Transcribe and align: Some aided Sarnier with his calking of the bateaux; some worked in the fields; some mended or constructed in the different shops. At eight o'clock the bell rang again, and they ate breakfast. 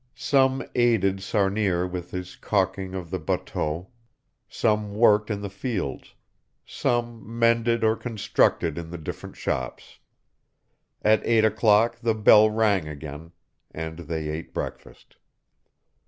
Some 0.15 0.63
aided 0.73 1.21
Sarnier 1.21 1.85
with 1.85 2.09
his 2.09 2.35
calking 2.35 2.95
of 2.95 3.11
the 3.11 3.19
bateaux; 3.19 3.89
some 4.49 4.95
worked 4.95 5.29
in 5.29 5.41
the 5.41 5.47
fields; 5.51 6.15
some 6.65 7.21
mended 7.37 7.83
or 7.83 7.95
constructed 7.95 8.79
in 8.79 8.89
the 8.89 8.97
different 8.97 9.35
shops. 9.37 9.99
At 11.03 11.23
eight 11.23 11.45
o'clock 11.45 11.99
the 11.99 12.15
bell 12.15 12.49
rang 12.49 12.87
again, 12.87 13.33
and 13.75 13.99
they 13.99 14.29
ate 14.29 14.55
breakfast. 14.55 15.17